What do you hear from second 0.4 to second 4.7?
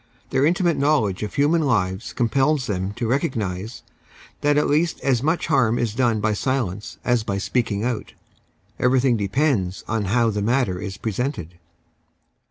intimate knowledge of human lives compels them to recognise that at